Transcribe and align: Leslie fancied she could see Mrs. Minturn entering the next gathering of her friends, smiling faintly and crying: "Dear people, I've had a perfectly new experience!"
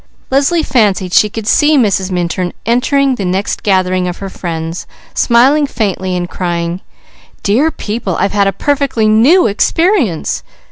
Leslie 0.31 0.63
fancied 0.63 1.13
she 1.13 1.29
could 1.29 1.45
see 1.45 1.77
Mrs. 1.77 2.09
Minturn 2.09 2.53
entering 2.65 3.13
the 3.13 3.23
next 3.23 3.61
gathering 3.61 4.07
of 4.07 4.17
her 4.17 4.31
friends, 4.31 4.87
smiling 5.13 5.67
faintly 5.67 6.17
and 6.17 6.27
crying: 6.27 6.81
"Dear 7.43 7.69
people, 7.69 8.15
I've 8.15 8.31
had 8.33 8.47
a 8.47 8.51
perfectly 8.51 9.07
new 9.07 9.45
experience!" 9.45 10.41